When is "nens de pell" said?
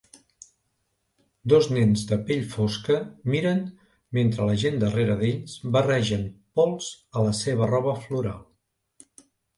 1.73-2.41